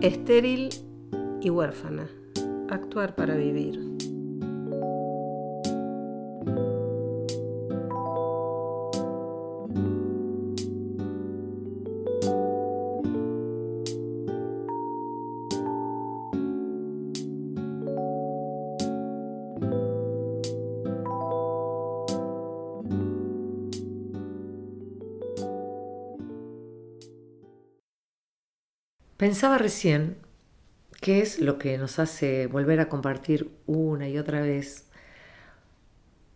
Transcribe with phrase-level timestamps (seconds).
[0.00, 0.70] Estéril
[1.42, 2.08] y huérfana.
[2.70, 3.89] Actuar para vivir.
[29.20, 30.16] Pensaba recién
[31.02, 34.86] qué es lo que nos hace volver a compartir una y otra vez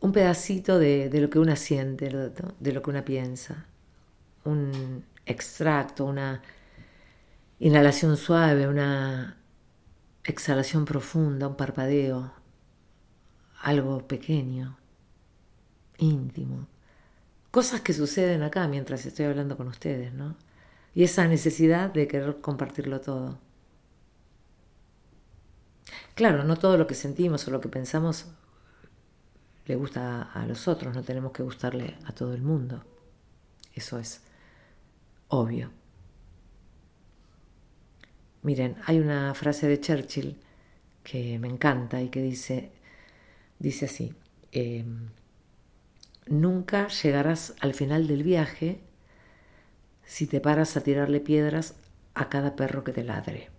[0.00, 3.64] un pedacito de, lo que una siente, de lo que una piensa,
[4.44, 6.42] un extracto, una
[7.58, 9.38] inhalación suave, una
[10.22, 12.34] exhalación profunda, un parpadeo,
[13.62, 14.76] algo pequeño,
[15.96, 16.68] íntimo,
[17.50, 20.36] cosas que suceden acá mientras estoy hablando con ustedes, ¿no?
[20.94, 23.38] Y esa necesidad de querer compartirlo todo.
[26.14, 28.26] Claro, no todo lo que sentimos o lo que pensamos
[29.66, 32.84] le gusta a los otros, no tenemos que gustarle a todo el mundo.
[33.74, 34.22] Eso es
[35.28, 35.70] obvio.
[38.42, 40.38] Miren, hay una frase de Churchill
[41.02, 42.70] que me encanta y que dice,
[43.58, 44.14] dice así,
[44.52, 45.08] em,
[46.26, 48.80] nunca llegarás al final del viaje
[50.06, 51.74] si te paras a tirarle piedras
[52.14, 53.50] a cada perro que te ladre.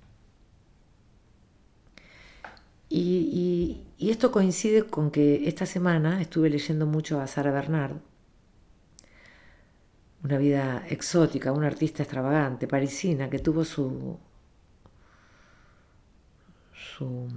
[2.90, 7.98] Y, esto coincide con que esta semana estuve leyendo mucho a Sara Bernard,
[10.24, 14.18] una vida exótica, una artista extravagante, parisina, que tuvo su,
[16.74, 17.28] su,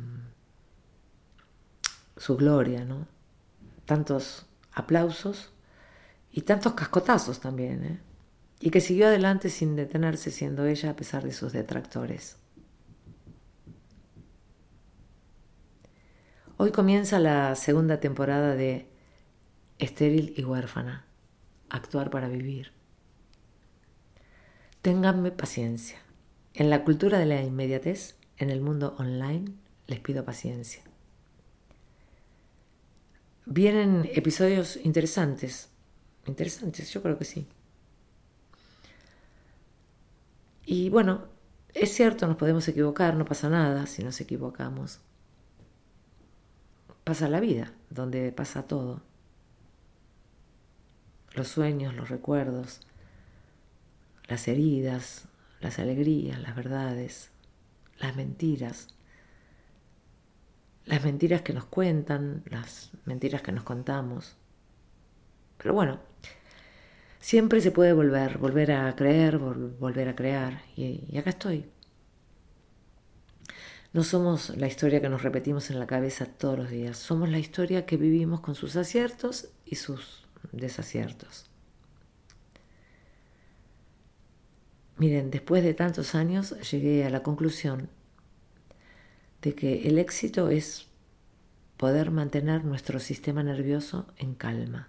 [2.17, 3.07] su gloria, ¿no?
[3.87, 5.53] Tantos aplausos
[6.33, 8.01] y tantos cascotazos también, ¿eh?
[8.61, 12.37] Y que siguió adelante sin detenerse siendo ella a pesar de sus detractores.
[16.57, 18.89] Hoy comienza la segunda temporada de
[19.79, 21.05] Estéril y huérfana,
[21.71, 22.73] actuar para vivir.
[24.83, 25.99] Ténganme paciencia.
[26.55, 29.53] En la cultura de la inmediatez, en el mundo online,
[29.87, 30.83] les pido paciencia.
[33.47, 35.69] Vienen episodios interesantes.
[36.27, 37.47] Interesantes, yo creo que sí.
[40.71, 41.25] Y bueno,
[41.73, 45.01] es cierto, nos podemos equivocar, no pasa nada si nos equivocamos.
[47.05, 49.01] Pasa la vida, donde pasa todo.
[51.33, 52.83] Los sueños, los recuerdos,
[54.27, 55.29] las heridas,
[55.61, 57.31] las alegrías, las verdades,
[57.99, 58.89] las mentiras,
[60.85, 64.37] las mentiras que nos cuentan, las mentiras que nos contamos.
[65.57, 65.99] Pero bueno,
[67.21, 70.63] Siempre se puede volver, volver a creer, volver a crear.
[70.77, 71.67] Y, acá estoy.
[73.93, 77.39] No somos la historia que nos repetimos en la cabeza todos los días, somos la
[77.39, 81.47] historia que vivimos con sus aciertos y sus desaciertos.
[84.99, 87.89] Miren, después de tantos años llegué a la conclusión
[89.41, 90.89] de que el éxito es
[91.79, 94.89] poder mantener nuestro sistema nervioso en calma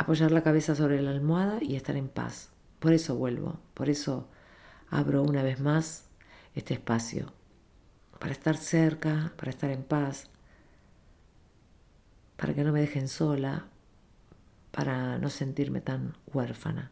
[0.00, 2.48] apoyar la cabeza sobre la almohada y estar en paz.
[2.78, 4.30] Por eso vuelvo, por eso
[4.88, 6.08] abro una vez más
[6.54, 7.34] este espacio,
[8.18, 10.30] para estar cerca, para estar en paz,
[12.38, 13.66] para que no me dejen sola,
[14.70, 16.90] para no sentirme tan huérfana.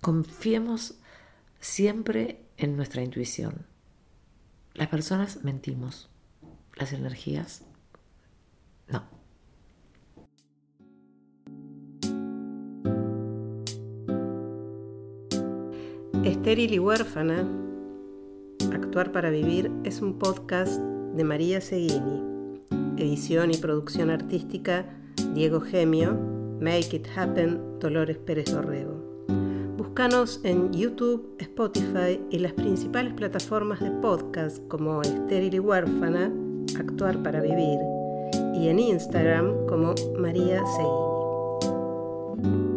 [0.00, 1.00] Confiemos
[1.58, 3.66] siempre en nuestra intuición.
[4.72, 6.08] Las personas mentimos,
[6.76, 7.64] las energías
[8.86, 9.19] no.
[16.24, 17.48] Estéril y huérfana,
[18.74, 22.60] Actuar para Vivir es un podcast de María Seguini,
[22.98, 24.84] edición y producción artística
[25.34, 26.12] Diego Gemio,
[26.60, 29.24] Make It Happen Dolores Pérez Dorrego.
[29.78, 36.30] Búscanos en YouTube, Spotify y las principales plataformas de podcast como Estéril y huérfana,
[36.78, 37.78] Actuar para Vivir
[38.54, 42.69] y en Instagram como María Seguini.